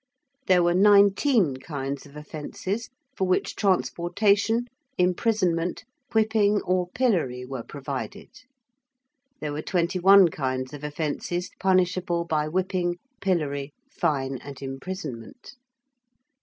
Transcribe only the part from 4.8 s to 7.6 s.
imprisonment, whipping, or pillory